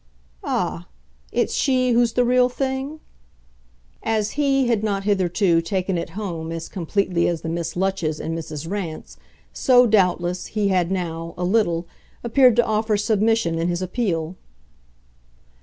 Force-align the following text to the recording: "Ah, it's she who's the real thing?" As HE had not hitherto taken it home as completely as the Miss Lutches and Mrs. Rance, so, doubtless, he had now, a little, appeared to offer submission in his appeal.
"Ah, 0.43 0.87
it's 1.31 1.53
she 1.53 1.91
who's 1.91 2.13
the 2.13 2.25
real 2.25 2.49
thing?" 2.49 3.01
As 4.01 4.31
HE 4.31 4.65
had 4.65 4.83
not 4.83 5.03
hitherto 5.03 5.61
taken 5.61 5.95
it 5.95 6.11
home 6.17 6.51
as 6.51 6.67
completely 6.69 7.27
as 7.27 7.41
the 7.41 7.49
Miss 7.49 7.75
Lutches 7.75 8.19
and 8.19 8.35
Mrs. 8.35 8.67
Rance, 8.67 9.17
so, 9.53 9.85
doubtless, 9.85 10.47
he 10.47 10.69
had 10.69 10.89
now, 10.89 11.35
a 11.37 11.43
little, 11.43 11.87
appeared 12.23 12.55
to 12.55 12.65
offer 12.65 12.97
submission 12.97 13.59
in 13.59 13.67
his 13.67 13.83
appeal. 13.83 14.35